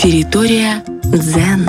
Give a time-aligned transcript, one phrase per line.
[0.00, 0.82] Территория
[1.18, 1.68] дзен.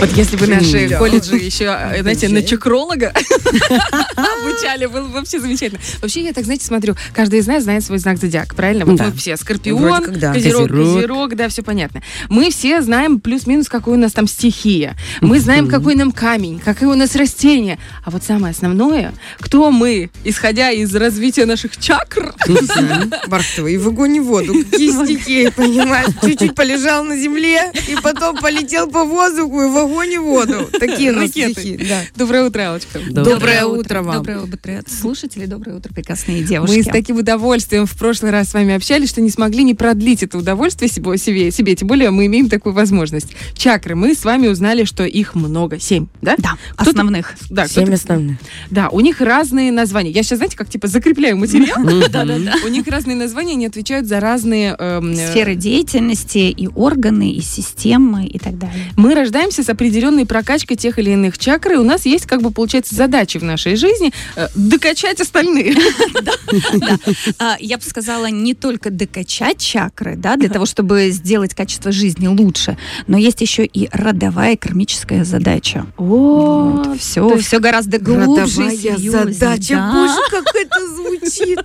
[0.00, 3.08] Вот если бы наши колледжи еще, э, знаете, на чакролога
[4.16, 5.80] обучали, было бы вообще замечательно.
[6.00, 8.84] Вообще, я так, знаете, смотрю, каждый из нас знает свой знак зодиака, правильно?
[8.84, 11.36] Вот мы все скорпион, козерог, Козерог.
[11.36, 12.02] да, все понятно.
[12.28, 14.96] Мы все знаем плюс-минус, какой у нас там стихия.
[15.20, 17.78] Мы знаем, какой нам камень, какое у нас растение.
[18.04, 22.34] А вот самое основное, кто мы, исходя из развития наших чакр,
[23.28, 24.54] Бархтова, и в огонь и воду.
[24.70, 26.08] Какие стихи, понимаешь?
[26.22, 30.68] Чуть-чуть полежал на земле, и потом полетел по воздуху, и в огонь и в воду.
[30.78, 31.52] Такие у нас Ракеты.
[31.52, 31.86] стихи.
[31.88, 32.00] Да.
[32.16, 32.98] Доброе утро, Алочка.
[33.10, 34.16] Доброе утро вам.
[34.16, 36.82] Доброе утро, слушатели, доброе утро, прекрасные Мы девушки.
[36.82, 40.38] с таким удовольствием в прошлый раз с вами общались, что не смогли не продлить это
[40.38, 41.74] удовольствие себе, себе, себе.
[41.74, 43.28] Тем более мы имеем такую возможность.
[43.54, 43.94] Чакры.
[43.94, 45.78] Мы с вами узнали, что их много.
[45.78, 46.34] Семь, да?
[46.38, 47.34] Да, основных.
[47.50, 48.38] Да, Семь основных.
[48.70, 50.10] да, у них разные названия.
[50.10, 51.80] Я сейчас, знаете, как типа закрепляю материал.
[52.64, 54.74] У них разные названия, они отвечают за разные...
[54.78, 58.92] эм, э, Сферы деятельности, и органы, и системы, и так далее.
[58.96, 62.50] Мы рождаемся с определенной прокачкой тех или иных чакр, и у нас есть, как бы,
[62.50, 65.76] получается, задачи в нашей жизни э, докачать остальные.
[67.38, 72.26] А, Я бы сказала, не только докачать чакры, да, для того, чтобы сделать качество жизни
[72.26, 75.86] лучше, но есть еще и родовая кармическая задача.
[75.96, 79.74] О, все, все гораздо глубже, Родовая задача.
[79.74, 79.92] да.
[79.92, 81.60] Боже, как это звучит.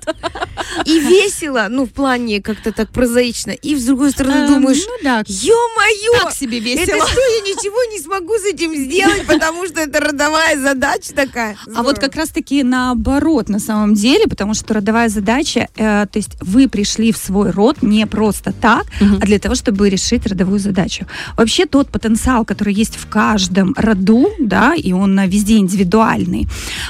[0.85, 3.51] И весело, ну, в плане как-то так прозаично.
[3.51, 7.07] И с другой стороны А, думаешь, ну ё-моё, так себе это весело.
[7.07, 11.55] что, я ничего не смогу с этим сделать, потому что это родовая задача такая.
[11.75, 16.31] А вот как раз-таки наоборот, на самом деле, потому что родовая задача, э, то есть
[16.41, 19.19] вы пришли в свой род не просто так, Мгм.
[19.21, 21.05] а для того, чтобы решить родовую задачу.
[21.37, 26.47] Вообще тот потенциал, который есть в каждом роду, да, и он э, везде индивидуальный,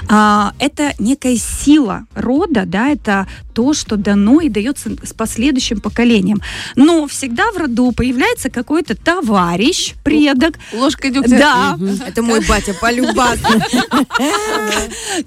[0.09, 6.41] а, это некая сила рода, да, это то, что дано и дается с последующим поколением.
[6.75, 9.64] Но всегда в роду появляется какой-то товарищ,
[10.03, 11.37] предок, ложка дегтя.
[11.37, 11.77] да,
[12.07, 13.39] Это мой батя полюбас.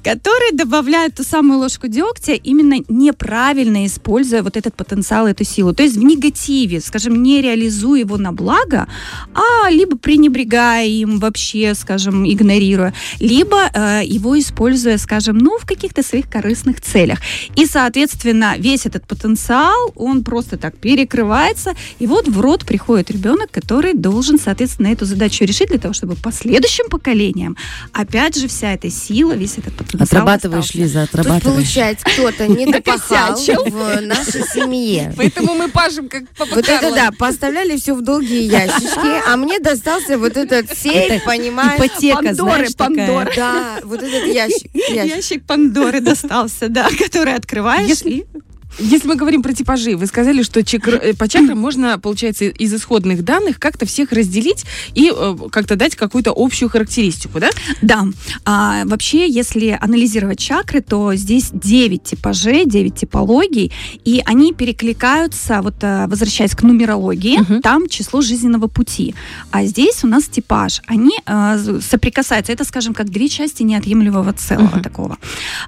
[0.03, 5.73] который добавляет ту самую ложку дегтя, именно неправильно используя вот этот потенциал, эту силу.
[5.73, 8.87] То есть в негативе, скажем, не реализуя его на благо,
[9.35, 16.03] а либо пренебрегая им вообще, скажем, игнорируя, либо э, его используя, скажем, ну, в каких-то
[16.03, 17.19] своих корыстных целях.
[17.57, 23.51] И, соответственно, весь этот потенциал, он просто так перекрывается, и вот в род приходит ребенок,
[23.51, 27.57] который должен, соответственно, эту задачу решить для того, чтобы последующим поколениям,
[27.93, 30.79] опять же, вся эта сила, весь этот потенциал Отрабатываешь, остался.
[30.79, 31.43] Лиза, отрабатываешь.
[31.45, 35.15] получается, кто-то не допахал в нашей семье.
[35.17, 39.61] Поэтому мы пашем как папа Вот это да, поставляли все в долгие ящички, а мне
[39.61, 41.79] достался вот этот сейф, понимаешь?
[41.79, 42.75] Ипотека, Пандоры, знаешь.
[42.75, 43.33] Пандоры.
[43.37, 44.75] Да, вот этот ящик.
[44.75, 45.45] ящик.
[45.45, 48.27] Пандоры достался, да, который открываешь и
[48.79, 52.73] Если мы говорим про типажи, вы сказали, что чакр- э, по чакрам можно, получается, из
[52.75, 54.65] исходных данных как-то всех разделить
[54.95, 57.51] и э, как-то дать какую-то общую характеристику, да?
[57.83, 58.05] Да.
[58.45, 63.73] А, вообще, если анализировать чакры, то здесь 9 типажей, 9 типологий,
[64.05, 67.63] и они перекликаются, вот а, возвращаясь к нумерологии, Мгм.
[67.63, 69.15] там число жизненного пути.
[69.51, 70.83] А здесь у нас типаж.
[70.87, 72.53] Они з- соприкасаются.
[72.53, 74.83] Это, скажем, как две части неотъемлемого целого Мгм.
[74.83, 75.17] такого.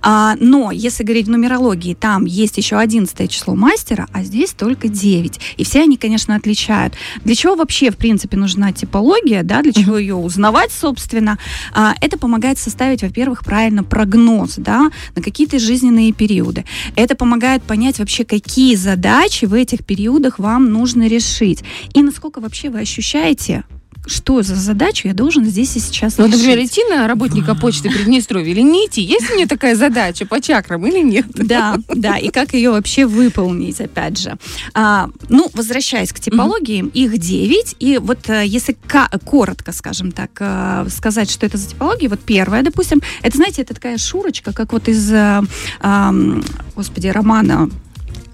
[0.03, 4.89] А, но если говорить в нумерологии, там есть еще 11 число мастера, а здесь только
[4.89, 5.41] 9.
[5.56, 6.95] И все они, конечно, отличают.
[7.25, 11.39] Для чего вообще, в принципе, нужна типология, да, для чего ее узнавать, собственно?
[11.73, 16.65] А, это помогает составить, во-первых, правильно прогноз, да, на какие-то жизненные периоды.
[16.97, 21.62] Это помогает понять вообще, какие задачи в этих периодах вам нужно решить.
[21.95, 23.65] И насколько вообще вы ощущаете,
[24.06, 26.38] что за задачу я должен здесь и сейчас Ну, решить.
[26.38, 29.03] например, идти на работника почты Приднестровья или не идти?
[29.03, 31.27] Есть у меня такая задача по чакрам или нет?
[31.34, 34.37] Да, да, и как ее вообще выполнить, опять же.
[34.75, 38.77] А, ну, возвращаясь к типологиям, их 9, и вот э, если
[39.25, 43.75] коротко, скажем так, э, сказать, что это за типология, вот первая, допустим, это, знаете, это
[43.75, 45.10] такая шурочка, как вот из,
[45.81, 46.43] ам,
[46.75, 47.69] господи, романа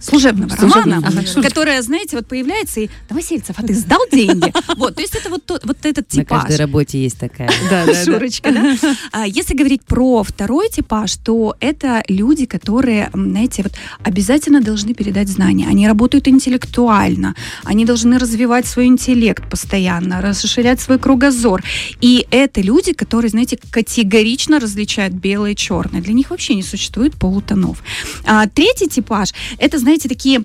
[0.00, 4.52] служебного Служебного, романа, ага, которая, знаете, вот появляется и Новосельцев, а ты сдал деньги?
[4.76, 6.42] Вот, то есть это вот, тот- вот этот На типаж.
[6.42, 7.50] каждой работе есть такая.
[7.70, 8.76] Да, да, Шурочка, да?
[9.12, 13.72] А Если говорить про второй типаж, то это люди, которые, знаете, вот
[14.02, 15.66] обязательно должны передать знания.
[15.68, 17.34] Они работают интеллектуально,
[17.64, 21.62] они должны развивать свой интеллект постоянно, расширять свой кругозор.
[22.00, 26.00] И это люди, которые, знаете, категорично различают белое и черное.
[26.00, 27.82] Для них вообще не существует полутонов.
[28.24, 30.42] А третий типаж, это, знаете, такие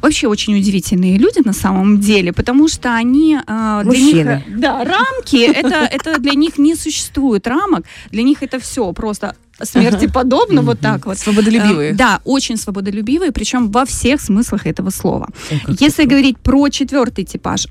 [0.00, 5.36] вообще очень удивительные люди на самом деле, потому что они э, для них, да, рамки,
[5.36, 10.80] это, это для них не существует рамок, для них это все просто смерти подобно, вот
[10.80, 11.18] так вот.
[11.18, 11.92] Свободолюбивые.
[11.92, 15.28] Э, Да, очень свободолюбивые, причем во всех смыслах этого слова.
[15.80, 17.68] Если говорить про четвертый типаж,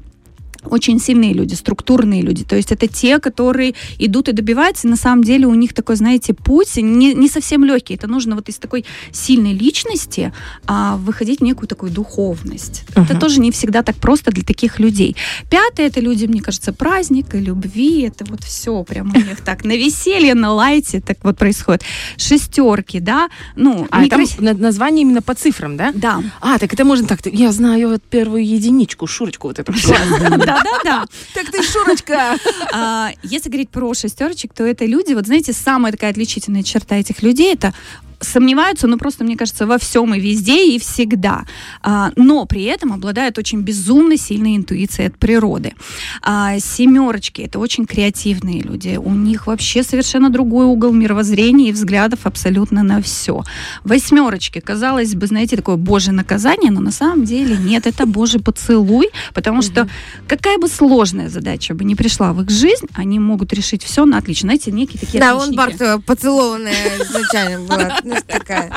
[0.66, 2.44] очень сильные люди, структурные люди.
[2.44, 4.88] То есть это те, которые идут и добиваются.
[4.88, 7.96] И на самом деле у них такой, знаете, путь не, не совсем легкий.
[7.96, 10.34] Это нужно вот из такой сильной личности
[10.68, 12.84] а, выходить в некую такую духовность.
[12.96, 13.06] Ага.
[13.10, 15.16] Это тоже не всегда так просто для таких людей.
[15.50, 18.02] Пятое, это люди, мне кажется, праздника, любви.
[18.04, 21.84] Это вот все прям у них так на веселье, на лайте так вот происходит.
[22.18, 23.30] Шестерки, да.
[23.56, 25.92] Ну, А там некрас- на- название именно по цифрам, да?
[25.94, 26.22] Да.
[26.40, 27.19] А, так это можно так.
[27.25, 29.74] Я знаю вот первую единичку, Шурочку вот эту.
[30.63, 31.06] Да-да-да.
[31.33, 32.38] Так ты Шурочка!
[32.74, 37.21] А, Если говорить про шестерочек, то это люди, вот знаете, самая такая отличительная черта этих
[37.21, 37.74] людей это
[38.21, 41.45] сомневаются, ну просто, мне кажется, во всем и везде и всегда.
[41.81, 45.73] А, но при этом обладают очень безумно сильной интуицией от природы.
[46.21, 48.97] А, семерочки это очень креативные люди.
[48.97, 53.44] У них вообще совершенно другой угол мировоззрения и взглядов абсолютно на все.
[53.83, 59.09] Восьмерочки, казалось бы, знаете, такое божье наказание, но на самом деле нет, это божий поцелуй,
[59.33, 59.88] потому что
[60.27, 64.17] какая бы сложная задача бы не пришла в их жизнь, они могут решить все на
[64.17, 64.47] отлично.
[64.47, 65.57] Знаете, некие такие Да, он отличники.
[65.57, 68.00] Барт поцелованная изначально была.
[68.12, 68.72] Ну, такая.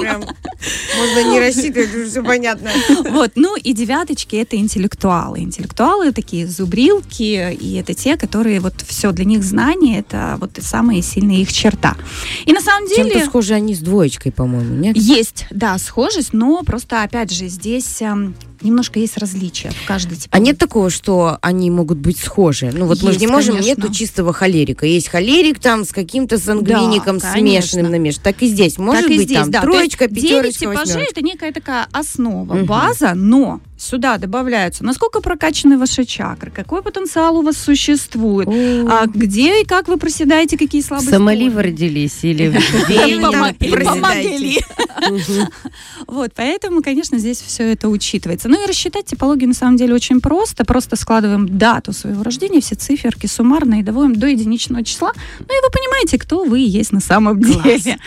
[0.00, 0.24] Прям
[0.98, 2.70] Можно не рассчитывать, уже все понятно.
[3.10, 5.40] Вот, ну и девяточки это интеллектуалы.
[5.40, 11.02] Интеллектуалы такие зубрилки, и это те, которые вот все для них знания, это вот самая
[11.02, 11.96] сильная их черта.
[12.44, 14.96] И на самом Чем-то деле схожи они с двоечкой, по-моему, нет?
[14.96, 20.36] есть, да, схожесть, но просто опять же здесь эм, немножко есть различия в каждой типа.
[20.36, 22.70] А нет такого, что они могут быть схожи?
[22.72, 23.80] Ну вот мы же не Есть, можем, конечно.
[23.82, 24.86] нету чистого холерика.
[24.86, 28.22] Есть холерик там с каким-то сангвиником Да, смешанным намешанным.
[28.24, 28.78] Так и здесь.
[28.78, 29.60] Может так и быть здесь, там да.
[29.62, 31.12] Троечка, есть пятерочка, типажей восьмерочка.
[31.12, 32.66] это некая такая основа, Мгм.
[32.66, 39.62] база, но сюда добавляются, насколько прокачаны ваши чакры, какой потенциал у вас существует, а где
[39.62, 41.70] и как вы проседаете, какие слабые Сомали вы стороны.
[41.70, 42.48] родились или
[43.84, 44.60] помогли.
[46.06, 48.48] Вот, поэтому, конечно, здесь все это учитывается.
[48.48, 50.64] Ну и рассчитать типологию на самом деле очень просто.
[50.64, 55.12] Просто складываем дату своего рождения, все циферки суммарно и доводим до единичного числа.
[55.38, 57.98] Ну и вы понимаете, кто вы есть на самом деле.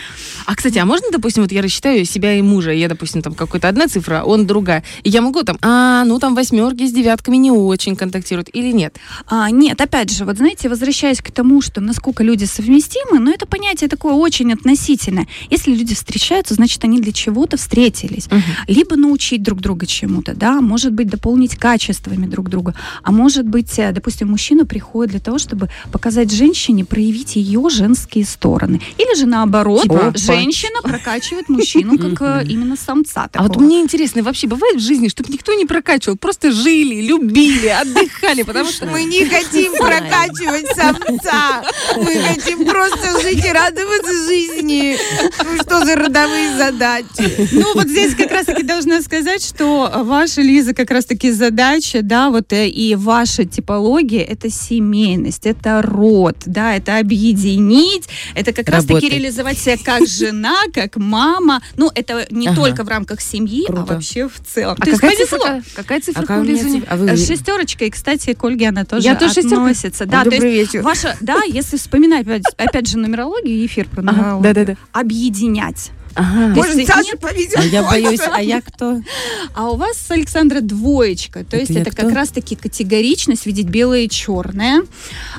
[0.46, 3.68] А, кстати, а можно, допустим, вот я рассчитаю себя и мужа, я, допустим, там какой-то
[3.68, 7.50] одна цифра, он другая, и я могу там, а, ну там восьмерки с девятками не
[7.50, 8.96] очень контактируют или нет?
[9.26, 13.46] А, нет, опять же, вот знаете, возвращаясь к тому, что насколько люди совместимы, но это
[13.46, 15.26] понятие такое очень относительное.
[15.50, 18.28] Если люди встречаются, значит, они для чего-то встретились.
[18.68, 23.76] Либо научить друг друга чему-то, да, может быть, дополнить качествами друг друга, а может быть,
[23.80, 28.80] э, допустим, мужчина приходит для того, чтобы показать женщине, проявить ее женские стороны.
[28.98, 33.28] Или же наоборот, Типа, женщина прокачивает мужчину как э, именно самца.
[33.32, 37.68] А вот мне интересно, вообще бывает в жизни, чтобы никто не прокачивал, просто жили, любили,
[37.68, 38.86] отдыхали, потому что...
[38.86, 41.62] Мы не хотим прокачивать самца.
[41.96, 44.96] Мы хотим просто жить и радоваться жизни.
[45.44, 47.48] Ну что за родовые задачи?
[47.52, 52.52] Ну, вот здесь как раз-таки должна сказать, что ваша, Лиза, как раз-таки задача, да, вот
[52.52, 58.04] э, и ваша типология— это семейность, это род, да, это объединить,
[58.34, 61.62] это как раз-таки реализовать себя как жена, как мама.
[61.76, 62.56] Ну, это не Ага.
[62.56, 63.94] только в рамках семьи, а Круто.
[63.94, 64.76] вообще в целом.
[64.78, 65.45] А То есть повезло.
[65.74, 66.86] Какая цифра А у цифра?
[66.90, 69.56] А вы- Шестерочка, и, кстати, к Ольге она тоже Я тоже шестерка?
[69.56, 70.06] относится.
[70.06, 70.82] Да, то есть Добрый вечер.
[70.82, 74.76] ваша, да, если вспоминать опять, опять же нумерологию, эфир про Ага, нумерологию, Да-да-да.
[74.92, 75.90] объединять.
[76.16, 76.54] Ага.
[76.54, 77.56] То есть Может, Саше нет- повезет?
[77.58, 79.00] А я боюсь, а я кто?
[79.54, 81.44] А у вас, Александра, двоечка.
[81.44, 84.82] То есть это как раз-таки категоричность, видеть белое и черное.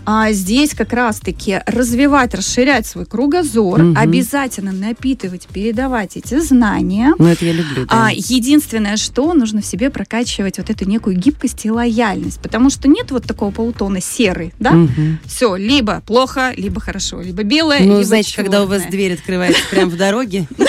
[0.05, 3.97] А здесь как раз-таки развивать, расширять свой кругозор, Мгм.
[3.97, 7.13] обязательно напитывать, передавать эти знания.
[7.17, 7.85] Ну, это я люблю.
[7.87, 8.07] да.
[8.07, 12.87] А, единственное, что нужно в себе прокачивать вот эту некую гибкость и лояльность, потому что
[12.87, 14.71] нет вот такого полутона серый, да?
[14.71, 15.19] Мгм.
[15.25, 19.61] Все, либо плохо, либо хорошо, либо белое, Ну, либо знаете, когда у вас дверь открывается
[19.71, 20.47] прямо в дороге,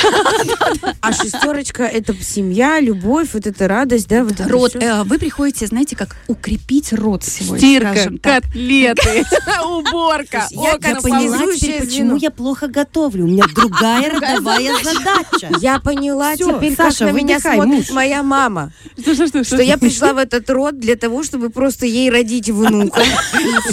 [1.00, 4.24] А шестерочка это семья, любовь, вот эта радость, да?
[4.24, 9.24] Вот это Род, э, вы приходите, знаете, как укрепить род сегодня, Стирка, котлеты,
[9.64, 13.24] уборка, я поняла, теперь, почему я плохо готовлю.
[13.24, 15.50] У меня другая родовая задача.
[15.60, 18.72] Я поняла теперь, как на меня смотрит моя мама.
[18.98, 23.02] Что я пришла в этот род для того, чтобы просто ей родить внука.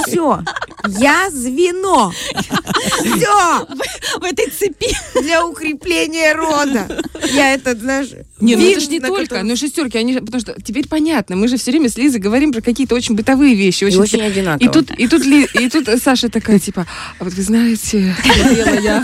[0.07, 0.41] Все.
[0.87, 2.11] Я звено.
[2.11, 3.65] Все.
[4.19, 4.95] в этой цепи.
[5.21, 6.87] Для укрепления рода.
[7.33, 8.09] Я это, знаешь,
[8.41, 11.47] Не, ну это же не только, котором- ну шестерки, они потому что теперь понятно, мы
[11.47, 14.23] же все время с Лизой говорим про какие-то очень бытовые вещи, И очень, очень И
[14.23, 14.71] одинаково.
[14.73, 16.85] тут, и тут, Ли- и тут Саша такая, типа,
[17.17, 19.03] а вот вы знаете, смотрела я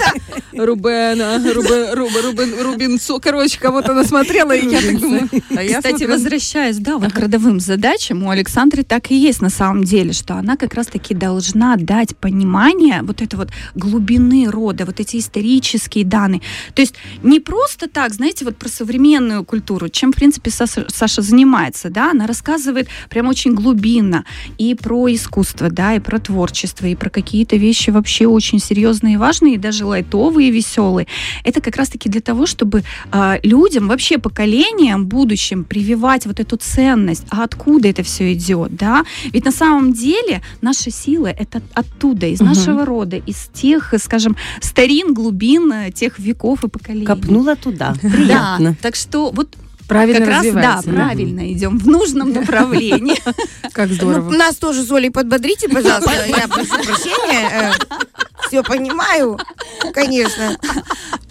[0.53, 6.03] Рубена, Рубе, Рубе, Рубен, Рубинцо, короче, кого-то насмотрела, и я так думаю, а я Кстати,
[6.03, 10.33] возвращаясь, да, вот к родовым задачам, у Александры так и есть на самом деле, что
[10.35, 16.41] она как раз-таки должна дать понимание вот это вот глубины рода, вот эти исторические данные.
[16.75, 20.85] То есть не просто так, знаете, вот про современные современную культуру, чем, в принципе, Саша,
[20.89, 24.25] Саша занимается, да, она рассказывает прям очень глубинно
[24.57, 29.17] и про искусство, да, и про творчество, и про какие-то вещи вообще очень серьезные и
[29.17, 31.07] важные, и даже лайтовые, и веселые.
[31.43, 37.25] Это как раз-таки для того, чтобы а, людям, вообще поколениям будущим прививать вот эту ценность,
[37.29, 39.03] а откуда это все идет, да?
[39.33, 42.49] Ведь на самом деле наша сила это оттуда, из Мгм.
[42.49, 47.05] нашего рода, из тех, скажем, старин, глубин э, тех веков и поколений.
[47.05, 47.93] Копнула туда.
[48.01, 48.75] Да, Приятно.
[48.81, 49.55] так что вот
[49.87, 50.89] Правильно как раз, да, развивается.
[50.89, 53.19] правильно идем в нужном направлении.
[53.73, 54.29] Как здорово.
[54.29, 56.13] Ну, нас тоже с Олей подбодрите, пожалуйста.
[56.27, 57.73] Я прошу прощения.
[58.47, 59.37] Все понимаю,
[59.93, 60.57] конечно.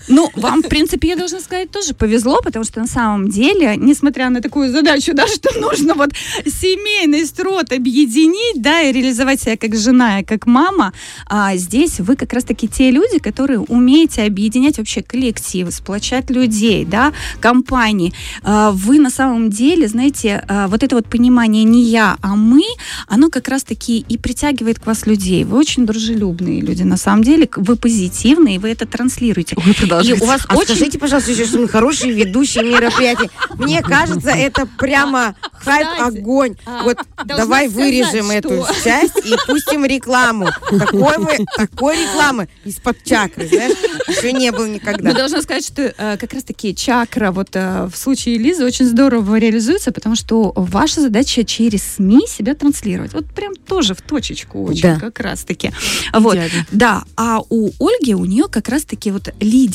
[0.09, 4.30] Ну, вам, в принципе, я должна сказать, тоже повезло, потому что на самом деле, несмотря
[4.30, 6.11] на такую задачу, да, что нужно вот
[6.47, 10.92] семейный строт объединить, да, и реализовать себя как жена и как мама,
[11.26, 17.12] а здесь вы как раз-таки те люди, которые умеете объединять вообще коллективы, сплочать людей, да,
[17.40, 18.12] компании.
[18.42, 22.62] А, Вы на самом деле, знаете, а, вот это вот понимание не я, а мы,
[23.09, 25.45] оно как раз-таки и притягивает к вас людей.
[25.45, 29.57] Вы очень дружелюбные люди, на самом деле, вы позитивные, вы это транслируете.
[29.57, 30.25] Ой, И продолжайте.
[30.25, 33.30] у вас А очень скажите, пожалуйста, еще, что мы хорошие ведущие мероприятия.
[33.56, 36.56] Мне кажется, это прямо хайп, Кстати, огонь.
[36.66, 40.49] а, Вот давай сказать, вырежем что- эту часть и пустим рекламу.
[40.70, 43.76] Такой, вы- такой рекламы из-под чакры, знаешь,
[44.09, 45.12] еще не было Но никогда.
[45.12, 49.92] должна сказать, что э, как раз-таки чакра вот э, в случае Лизы очень здорово реализуется,
[49.92, 53.12] потому что ваша задача через СМИ себя транслировать.
[53.12, 54.97] Вот прям тоже в точечку очень Да.
[55.00, 55.73] как раз-таки.
[56.12, 56.35] Вот.
[56.37, 56.66] Идеально.
[56.73, 59.28] Да, а у Ольги, у нее как раз-таки вот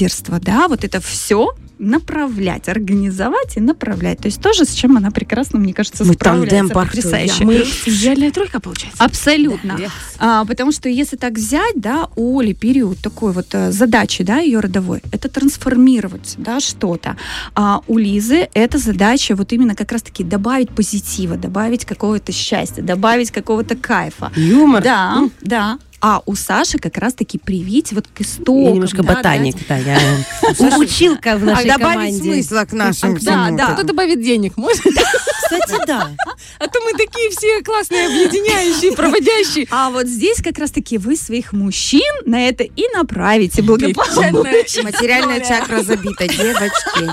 [0.05, 4.19] лидерство, да, вот это все направлять, организовать и направлять.
[4.19, 7.43] То есть тоже с чем она прекрасно, мне кажется, Мы справляется тандем потрясающе.
[7.43, 9.03] Мы идеальная тройка, получается.
[9.03, 9.77] Абсолютно.
[10.17, 14.37] А, потому что если так взять, да, у Оли период такой вот э, задачи, да,
[14.37, 17.17] ее родовой, это трансформировать, да, что-то.
[17.55, 23.31] А у Лизы это задача вот именно как раз-таки добавить позитива, добавить какого-то счастья, добавить
[23.31, 24.31] какого-то кайфа.
[24.37, 24.81] Юмор.
[24.81, 25.77] Да, да.
[26.07, 28.65] А у Саши как раз-таки привить вот к истокам.
[28.65, 29.97] Я немножко да, ботаник, да, я
[30.77, 32.21] училка в А нашей добавить команде.
[32.21, 33.73] смысла к нашим Да, да.
[33.73, 34.83] Кто добавит денег, может?
[34.83, 36.11] Кстати, да.
[36.59, 39.67] А то мы такие все классные, объединяющие, проводящие.
[39.71, 44.83] А вот здесь как раз-таки вы своих мужчин на это и направите благополучно.
[44.83, 47.09] Материальная чакра забита, девочки.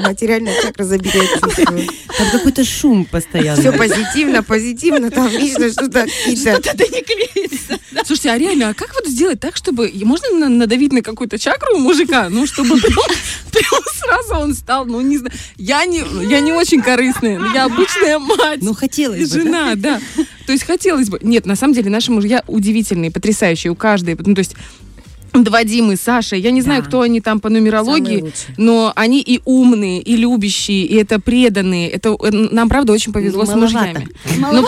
[0.00, 1.88] Материальная чакра я чувствую.
[2.18, 3.60] Там какой-то шум постоянно.
[3.60, 6.06] Все позитивно, позитивно, там вечно что-то.
[6.08, 7.78] Что-то не клеится.
[8.04, 9.90] Слушайте, а реально, а как вот сделать так, чтобы...
[10.04, 12.28] Можно на- надавить на какую-то чакру у мужика?
[12.28, 15.32] Ну, чтобы прям, сразу он стал, ну, не знаю.
[15.56, 18.60] Я не, я не очень корыстная, но я обычная мать.
[18.62, 20.00] Ну, хотелось бы, жена, да.
[20.46, 21.18] То есть хотелось бы.
[21.22, 24.16] Нет, на самом деле наши мужья удивительные, потрясающие у каждой.
[24.18, 24.54] Ну, то есть
[25.44, 26.88] два Димы, Саша, я не знаю, Да.
[26.88, 31.88] кто они там по нумерологии, но они и умные, и любящие, и это преданные.
[31.90, 33.76] Это э, нам, правда, очень повезло с Маловато.
[33.76, 34.08] мужьями.
[34.38, 34.66] Ну,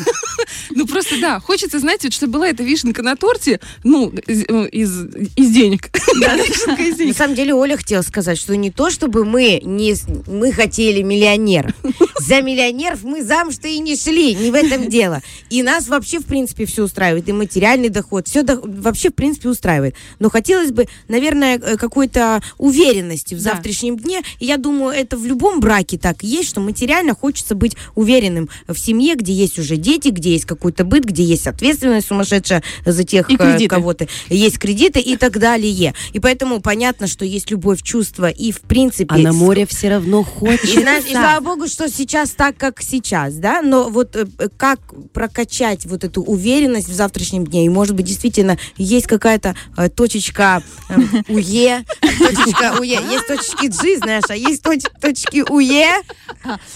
[0.70, 4.68] ну, просто да, хочется, знаете, вот, чтобы была эта вишенка на торте, ну, из, э,
[4.70, 5.06] из,
[5.36, 5.90] из денег.
[6.20, 6.36] Да,
[7.06, 11.02] На самом деле Оля хотела сказать, что не то, чтобы мы не с- мы хотели
[11.02, 11.72] миллионеров.
[12.20, 15.22] За миллионеров мы замуж-то и не шли, не в этом дело.
[15.50, 17.28] И нас вообще, в принципе, все устраивает.
[17.28, 19.93] И материальный доход, все вообще, в принципе, устраивает.
[20.18, 23.52] Но хотелось бы, наверное, э, какой-то уверенности в Да.
[23.54, 24.22] завтрашнем дне.
[24.40, 28.48] И я думаю, это в любом браке так и есть, что материально хочется быть уверенным
[28.68, 33.04] в семье, где есть уже дети, где есть какой-то быт, где есть ответственность сумасшедшая за
[33.04, 33.68] тех, И э, кредиты.
[33.68, 35.94] кого то есть кредиты и так далее.
[36.12, 39.14] И поэтому понятно, что есть любовь, чувства и в принципе...
[39.14, 40.80] А на море все равно И, хочется.
[40.80, 44.80] знаешь, и слава богу, что сейчас так, как сейчас, да, но вот э, как
[45.12, 49.54] прокачать вот эту уверенность в завтрашнем дне, и может быть действительно есть какая-то
[49.88, 50.94] точечка э,
[51.28, 56.02] УЕ, точечка УЕ, есть точечки G, знаешь, а есть точ- точки УЕ,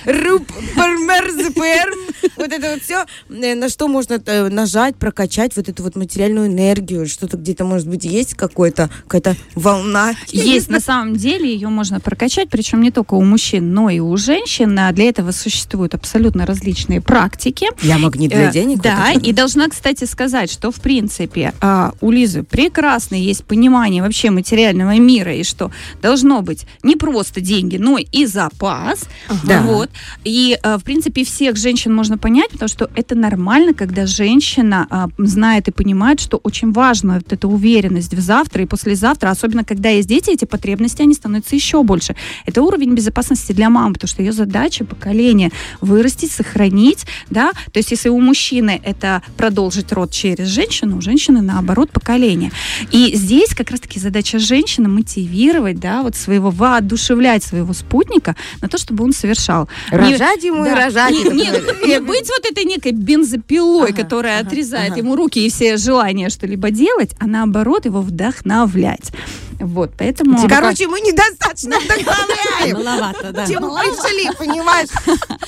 [0.04, 1.92] РУП, ПРМР, ЗПР,
[2.36, 7.06] вот это вот все, на что можно э, нажать, прокачать вот эту вот материальную энергию,
[7.06, 10.14] что-то где-то, может быть, есть какой-то, какая-то волна.
[10.28, 14.16] Есть, на самом деле, ее можно прокачать, причем не только у мужчин, но и у
[14.16, 14.78] женщин.
[14.78, 17.68] А Для этого существуют абсолютно различные практики.
[17.82, 18.80] Я магнит для Э, денег.
[18.80, 24.30] Да, и должна, кстати, сказать, что, в принципе, а, у Лизы прекрасно есть понимание вообще
[24.30, 25.70] материального мира, и что
[26.02, 29.04] должно быть не просто деньги, но и запас.
[29.44, 29.62] Да.
[29.62, 29.90] Вот.
[30.24, 35.08] И, э, в принципе, всех женщин можно понять, потому что это нормально, когда женщина а,
[35.18, 39.88] знает и понимает, что очень важна вот эта уверенность в завтра и послезавтра, особенно когда
[39.90, 42.14] есть дети, эти потребности, они становятся еще больше.
[42.46, 47.90] Это уровень безопасности для мамы, потому что ее задача поколение вырастить, сохранить, да, то есть
[47.90, 52.50] если у мужчины это продолжить род через женщину, у женщины наоборот поколение.
[52.90, 58.78] И здесь как раз-таки задача женщины мотивировать, да, вот своего, воодушевлять своего спутника на то,
[58.78, 59.68] чтобы он совершал.
[59.92, 60.76] Не- Рожать ему и да.
[60.76, 61.12] рожать.
[61.12, 65.00] Не, не- не быть вот этой некой бензопилой, Ага, которая ага, отрезает ага.
[65.00, 69.12] ему руки и все желания что-либо делать, а наоборот его вдохновлять.
[69.60, 70.46] Вот, поэтому...
[70.48, 72.76] Короче, мы недостаточно вдохновляем.
[72.76, 73.44] Маловато, да.
[73.46, 74.88] Чем пришли, понимаешь?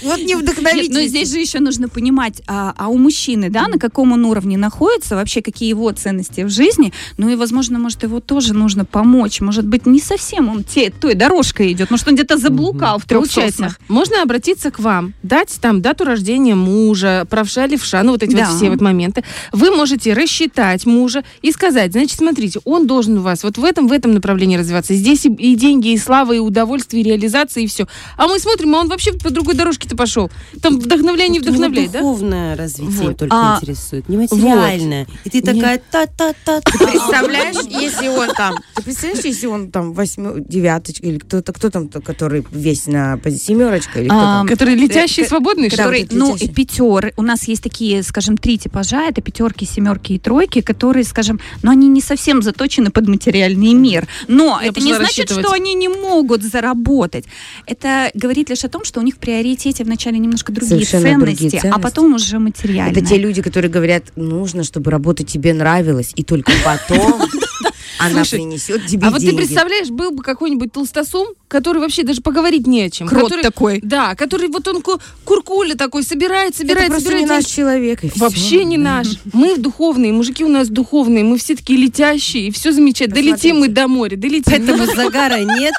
[0.03, 0.93] Вот не вдохновить.
[0.93, 4.57] но здесь же еще нужно понимать, а, а у мужчины, да, на каком он уровне
[4.57, 9.43] находится, вообще какие его ценности в жизни, ну и, возможно, может, его тоже нужно помочь.
[9.43, 13.27] Может быть, не совсем он те, той дорожкой идет, может, он где-то заблукал в трех
[13.27, 13.79] соснах.
[13.89, 18.47] можно обратиться к вам, дать там дату рождения мужа, правша, левша, ну вот эти Да.
[18.47, 19.23] вот все вот моменты.
[19.53, 23.87] Вы можете рассчитать мужа и сказать, значит, смотрите, он должен у вас вот в этом,
[23.87, 24.95] в этом направлении развиваться.
[24.95, 27.87] Здесь и, и деньги, и слава, и удовольствие, и реализация, и все.
[28.17, 30.31] А мы смотрим, а он вообще по другой дорожке-то пошел.
[30.63, 31.99] Там вдохновление не Вот вдохновляет, да?
[31.99, 33.19] духовное развитие Вот.
[33.19, 35.07] только А, интересует, не материальное.
[35.25, 36.61] И ты такая та-та-та.
[37.11, 41.89] Представляешь, если он там, ты представляешь, если он там восьмер, девяточка, или кто-то, кто там,
[41.89, 44.47] то, который весь на пози- семерочка, или кто там?
[44.47, 46.05] Который летящий, Э, свободный, что ли?
[46.05, 47.13] который, ну, и пятер.
[47.17, 49.03] У нас есть такие, скажем, три типажа.
[49.09, 54.07] Это пятерки, семерки и тройки, которые, скажем, ну, они не совсем заточены под материальный мир.
[54.29, 57.25] Но Я это не значит, что они не могут заработать.
[57.67, 61.37] Это говорит лишь о том, что у них в приоритете вначале немножко другие Совершенно другие
[61.51, 61.83] ценности, а ценности.
[61.83, 62.93] потом уже материальные.
[62.93, 67.00] Это те люди, которые говорят, нужно, чтобы работа тебе нравилась, и только потом
[67.99, 69.37] она Слушай, принесет тебе А вот ты деньги.
[69.39, 73.07] представляешь, был бы какой-нибудь толстосум, который вообще даже поговорить не о чем.
[73.09, 73.81] Крот который, такой.
[73.83, 77.29] Да, который вот он ку- куркуля такой собирает, Это собирает, просто собирает.
[77.29, 78.05] не наш человек.
[78.05, 78.11] и.
[78.17, 79.07] Вообще не наш.
[79.33, 83.17] Мы духовные, мужики у нас духовные, мы все такие летящие, и все замечательно.
[83.17, 84.45] Долетим мы до моря, долетим.
[84.47, 85.75] Поэтому загара нет,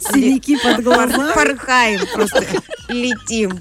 [0.00, 1.32] синяки под глазами.
[1.34, 2.44] порхаем, просто
[2.88, 3.60] летим.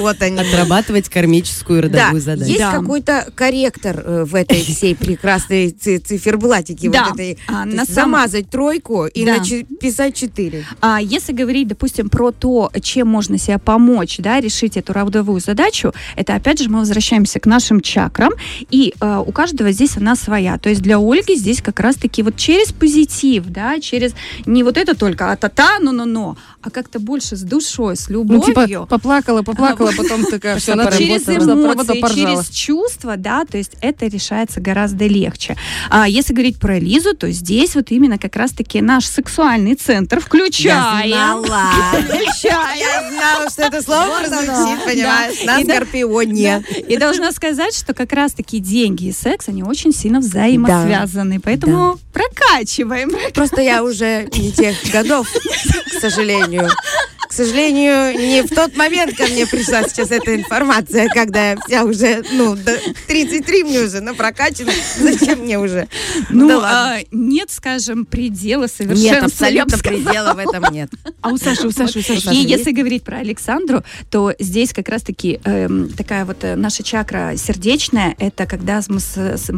[0.00, 0.38] Вот они.
[0.40, 2.48] Отрабатывать кармическую Да, родовую задачу.
[2.48, 2.72] есть Да.
[2.72, 7.04] какой-то корректор э, в этой всей прекрасной ци- циферблатике, Да.
[7.10, 7.38] вот этой.
[7.48, 9.38] А, на самом- замазать тройку и Да.
[9.80, 10.64] писать четыре.
[10.80, 15.92] А если говорить, допустим, про то, чем можно себе помочь, да, решить эту родовую задачу,
[16.16, 18.32] это опять же мы возвращаемся к нашим чакрам,
[18.70, 20.58] и э, у каждого здесь она своя.
[20.58, 24.12] То есть для Ольги здесь как раз-таки вот через позитив, да, через
[24.46, 26.36] не вот это только а-та-та, но-но-но,
[26.68, 28.42] а как-то больше с душой, с Ну, любовью.
[28.44, 33.72] типа, поплакала, поплакала, потом такая, все, она через поработала, эмоции, через чувства, да, то есть
[33.80, 35.56] это решается гораздо легче.
[35.90, 41.08] А если говорить про Лизу, то здесь вот именно как раз-таки наш сексуальный центр включаем.
[41.08, 41.70] Я знала.
[41.92, 42.78] Включаем.
[42.78, 46.64] Я знала, что это слово прозвучит, понимаешь, на скорпионе.
[46.88, 51.40] И должна сказать, что как раз-таки деньги и секс, они очень сильно взаимосвязаны.
[51.40, 53.10] Поэтому прокачиваем.
[53.34, 56.57] Просто я уже не тех годов, к сожалению.
[56.66, 61.56] 哈哈 К сожалению, не в тот момент ко мне пришла сейчас эта информация, когда я
[61.60, 64.72] вся уже, ну, до 33 мне уже напрокачана.
[64.98, 65.88] Зачем мне уже?
[66.30, 69.14] Ну, да а, нет, скажем, предела совершенства.
[69.14, 70.90] Нет, абсолютно предела в этом нет.
[71.20, 72.30] А у Саши, у Саши, у Саши.
[72.30, 77.34] И если говорить про Александру, то здесь как раз-таки эм, такая вот э, наша чакра
[77.36, 79.50] сердечная, это когда мы с- с-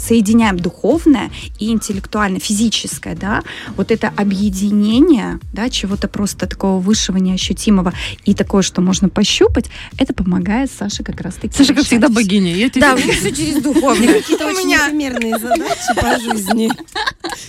[0.00, 3.42] соединяем духовное и интеллектуально, физическое, да,
[3.76, 7.92] вот это объединение, да, чего-то просто такого высшего, неощутимого
[8.24, 9.66] и такое, что можно пощупать,
[9.98, 11.56] это помогает Саше как раз-таки.
[11.56, 12.54] Саша, как всегда, богиня.
[12.54, 14.14] Я тебе Да, у меня все через духовное.
[14.14, 16.70] Какие-то У очень меня непримерные задачи по жизни.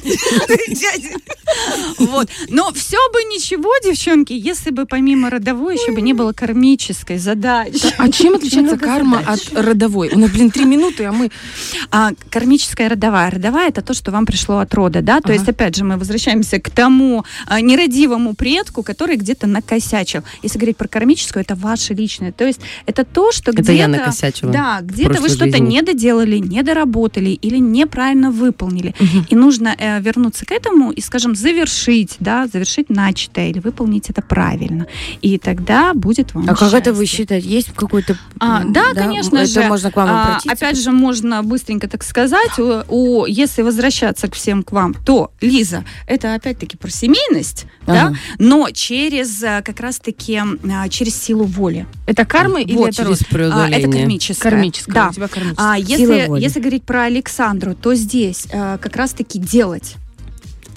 [2.00, 2.30] Вот.
[2.50, 7.94] Но все бы ничего, девчонки, если бы помимо родовой еще бы не было кармической задачи.
[7.98, 10.10] А чем отличается карма от родовой?
[10.14, 11.32] У нас, блин, три минуты, а мы...
[11.92, 13.32] А кармическая родовая.
[13.32, 15.22] Родовая это то, что вам пришло от рода, да.
[15.22, 20.22] То есть, опять же, мы возвращаемся к тому а, нерадивому предку, который где-то накосячил.
[20.44, 22.32] Если говорить про кармическую, это ваше личное.
[22.32, 23.78] То есть, это то, что Это где-то...
[23.78, 24.52] я накосячила.
[24.52, 28.94] Да, где-то вы что-то не доделали, не доработали или неправильно выполнили.
[29.30, 34.22] И нужно э, вернуться к этому и, скажем, завершить, да, завершить начатое или выполнить это
[34.22, 34.88] правильно.
[35.22, 37.18] И тогда будет вам А как это вы счастье.
[37.26, 37.50] считаете?
[37.50, 38.18] Есть какой-то...
[38.40, 39.64] А, м, да, конечно это же.
[39.64, 40.52] можно к вам А, обратиться?
[40.52, 45.32] опять же, можно быстренько так сказать, у, у- если возвращаться к всем к вам, то,
[45.42, 48.16] Лиза, это опять-таки про семейность, да, Ага.
[48.40, 51.86] но через а, как раз-таки а, через силу воли.
[52.06, 53.18] Это карма или Вот, это род?
[53.18, 53.92] Через А, это преодоление.
[54.02, 54.52] кармическое.
[54.52, 54.96] Кармическая.
[54.96, 55.10] Да.
[55.10, 55.72] У тебя кармическая.
[55.74, 59.96] А Сила если, если говорить про Александру, то здесь а, как раз-таки делать.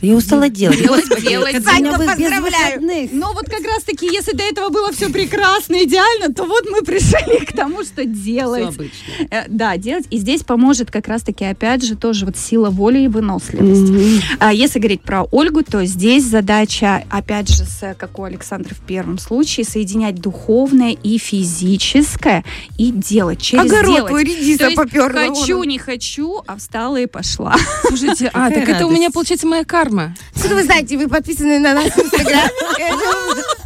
[0.00, 0.78] Да Я устала делать.
[0.78, 3.08] Делать, Санька, у меня вы- без поздравляю.
[3.12, 6.82] Но вот как раз таки, если до этого было все прекрасно, идеально, то вот мы
[6.82, 8.68] пришли к тому, что делать.
[8.68, 9.26] обычно.
[9.30, 10.06] Э, Да, делать.
[10.10, 14.22] И здесь поможет как раз-таки, опять же, тоже вот сила воли и выносливость.
[14.38, 18.80] А если говорить про Ольгу, то здесь задача, опять же, с, как у Александра в
[18.80, 22.44] первом случае, соединять духовное и физическое
[22.78, 24.08] и делать через Огород делать.
[24.10, 25.08] твой редиса поперла.
[25.08, 27.54] хочу, не хочу, а встала и пошла.
[27.86, 29.89] Слушайте, а, так это у меня, получается, моя карма.
[30.34, 32.50] Откуда вы знаете, вы подписаны на нас в Инстаграме?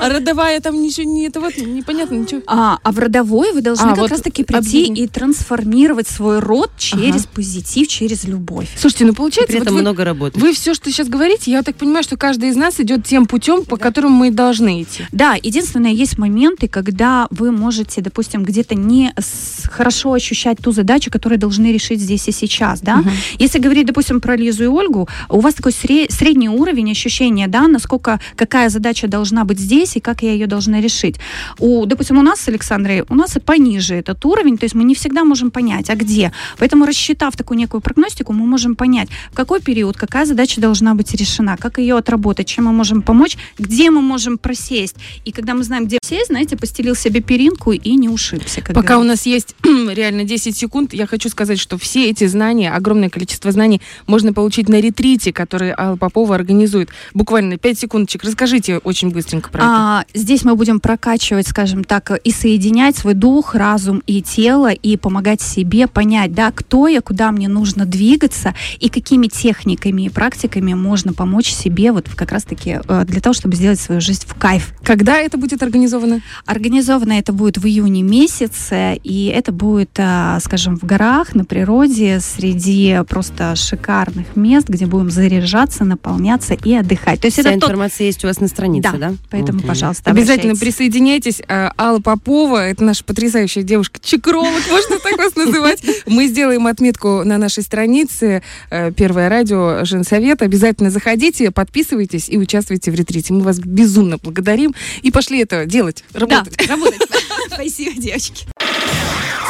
[0.00, 2.42] А родовая там ничего не это вот непонятно ничего.
[2.46, 4.98] А, а в родовой вы должны А, как вот раз-таки прийти объединить.
[4.98, 7.28] и трансформировать свой род через Ага.
[7.34, 8.68] позитив, через любовь.
[8.76, 10.38] Слушайте, ну И получается, При вот этом вы, много работы.
[10.38, 13.64] вы все, что сейчас говорите, я так понимаю, что каждый из нас идет тем путем,
[13.64, 15.04] по которому мы должны идти.
[15.12, 21.10] Да, единственное, есть моменты, когда вы можете, допустим, где-то не с- хорошо ощущать ту задачу,
[21.10, 22.96] которую должны решить здесь и сейчас, да.
[22.96, 23.10] Мгм.
[23.38, 27.66] Если говорить, допустим, про Лизу и Ольгу, у вас такой сре- средний уровень ощущения, да,
[27.68, 31.16] насколько, какая задача должна быть здесь и как я ее должна решить.
[31.58, 34.84] У, допустим, у нас с Александрой, у нас и пониже этот уровень, то есть мы
[34.84, 36.32] не всегда можем понять, а где.
[36.58, 41.12] Поэтому, рассчитав такую некую прогностику, мы можем понять, в какой период, какая задача должна быть
[41.14, 44.96] решена, как ее отработать, чем мы можем помочь, где мы можем просесть.
[45.24, 48.62] И когда мы знаем, где сесть, знаете, постелил себе перинку и не ушибся.
[48.62, 49.08] Пока у говорится.
[49.08, 53.80] нас есть реально 10 секунд, я хочу сказать, что все эти знания, огромное количество знаний
[54.06, 56.90] можно получить на ретрите, который Алла Попова организует.
[57.14, 58.24] Буквально 5 секундочек.
[58.24, 59.68] Расскажите очень быстренько про это.
[59.80, 64.96] А, здесь мы будем прокачивать, скажем так, и соединять свой дух, разум и тело, и
[64.96, 70.74] помогать себе понять, да, кто я, куда мне нужно двигаться, и какими техниками и практиками
[70.74, 74.74] можно помочь себе вот как раз-таки э, для того, чтобы сделать свою жизнь в кайф.
[74.82, 76.22] Когда это будет организовано?
[76.44, 82.18] Организовано это будет в июне месяце, и это будет, а, скажем, в горах, на природе,
[82.18, 87.20] среди просто шикарных мест, где будем заряжаться, наполняться и отдыхать.
[87.20, 87.68] То есть Вся это тот...
[87.68, 89.14] информация есть у вас на странице, Да, да?
[89.30, 89.67] поэтому.
[89.68, 91.42] Пожалуйста, Обязательно присоединяйтесь.
[91.48, 95.82] А, Алла Попова, это наша потрясающая девушка, чекролог, можно так вас называть.
[96.06, 100.42] Мы сделаем отметку на нашей странице э, Первое радио Женсовет.
[100.42, 103.32] Обязательно заходите, подписывайтесь и участвуйте в ретрите.
[103.32, 104.74] Мы вас безумно благодарим.
[105.02, 106.56] И пошли это делать, работать.
[106.56, 107.02] Да, работать.
[107.52, 108.46] Спасибо, девочки.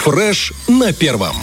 [0.03, 1.37] Фреш на первом.